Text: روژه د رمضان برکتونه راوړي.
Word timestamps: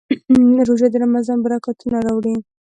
روژه 0.67 0.87
د 0.91 0.95
رمضان 1.03 1.37
برکتونه 1.45 1.97
راوړي. 2.05 2.35